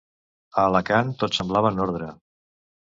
A 0.61 0.63
Alacant 0.69 1.13
tot 1.21 1.39
semblava 1.41 1.75
en 1.77 1.87
ordre. 1.89 2.11